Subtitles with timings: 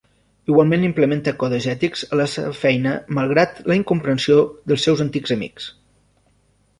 [0.51, 4.39] Igualment implementa codis ètics a la seva feina malgrat la incomprensió
[4.73, 5.69] dels seus antics amics.